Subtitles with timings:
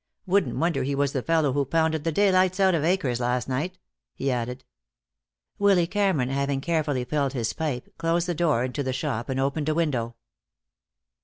[0.25, 3.77] Wouldn't wonder he was the fellow who pounded the daylights out of Akers last night,"
[4.15, 4.63] he added.
[5.59, 9.69] Willy Cameron, having carefully filled his pipe, closed the door into the shop, and opened
[9.69, 10.15] a window.